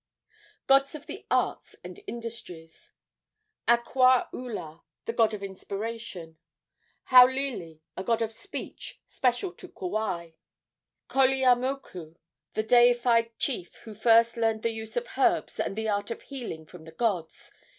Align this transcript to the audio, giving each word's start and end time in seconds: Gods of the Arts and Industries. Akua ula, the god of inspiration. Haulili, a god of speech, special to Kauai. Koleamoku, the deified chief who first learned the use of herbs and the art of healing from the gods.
Gods 0.65 0.95
of 0.95 1.05
the 1.05 1.27
Arts 1.29 1.75
and 1.83 1.99
Industries. 2.07 2.91
Akua 3.67 4.29
ula, 4.33 4.81
the 5.05 5.13
god 5.13 5.35
of 5.35 5.43
inspiration. 5.43 6.39
Haulili, 7.11 7.81
a 7.95 8.03
god 8.03 8.23
of 8.23 8.33
speech, 8.33 8.99
special 9.05 9.51
to 9.51 9.67
Kauai. 9.69 10.31
Koleamoku, 11.07 12.15
the 12.55 12.63
deified 12.63 13.37
chief 13.37 13.75
who 13.83 13.93
first 13.93 14.37
learned 14.37 14.63
the 14.63 14.71
use 14.73 14.97
of 14.97 15.05
herbs 15.19 15.59
and 15.59 15.75
the 15.75 15.87
art 15.87 16.09
of 16.09 16.23
healing 16.23 16.65
from 16.65 16.85
the 16.85 16.91
gods. 16.91 17.51